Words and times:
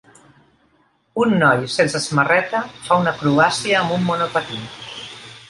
Un 1.25 1.35
noi 1.43 1.61
sense 1.73 2.01
samarreta 2.05 2.63
fa 2.87 2.99
una 3.03 3.13
acrobàcia 3.17 3.79
amb 3.83 3.95
un 4.01 4.05
monopatí. 4.09 4.61